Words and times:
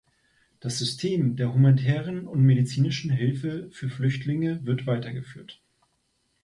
Das 0.61 0.79
System 0.79 1.35
der 1.35 1.53
humanitären 1.53 2.25
und 2.27 2.41
medizinischen 2.41 3.11
Hilfe 3.11 3.69
für 3.69 3.85
die 3.85 3.91
Flüchtlinge 3.91 4.65
wird 4.65 4.87
weitergeführt. 4.87 5.61